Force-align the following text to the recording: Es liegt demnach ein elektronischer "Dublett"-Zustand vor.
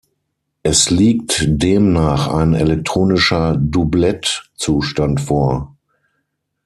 Es 0.63 0.89
liegt 0.89 1.43
demnach 1.47 2.27
ein 2.27 2.55
elektronischer 2.55 3.55
"Dublett"-Zustand 3.55 5.19
vor. 5.21 5.75